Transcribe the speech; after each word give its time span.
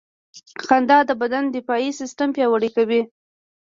•خندا 0.65 0.97
د 1.09 1.11
بدن 1.21 1.43
دفاعي 1.55 1.89
سیستم 1.99 2.29
پیاوړی 2.35 2.69
کوي. 2.75 3.01